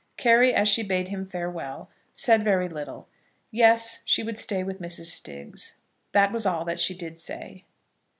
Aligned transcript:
Carry, 0.17 0.51
as 0.51 0.67
she 0.67 0.81
bade 0.81 1.09
him 1.09 1.27
farewell, 1.27 1.87
said 2.15 2.43
very 2.43 2.67
little. 2.67 3.07
Yes; 3.51 4.01
she 4.03 4.23
would 4.23 4.35
stay 4.39 4.63
with 4.63 4.81
Mrs. 4.81 5.11
Stiggs. 5.11 5.77
That 6.11 6.31
was 6.31 6.43
all 6.43 6.65
that 6.65 6.79
she 6.79 6.95
did 6.97 7.19
say. 7.19 7.65